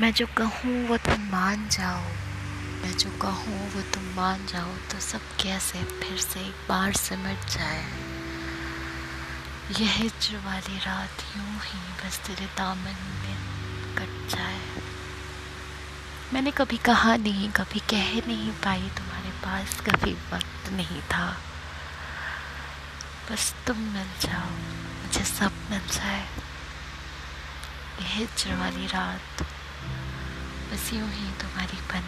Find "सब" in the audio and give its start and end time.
5.00-5.20, 25.24-25.52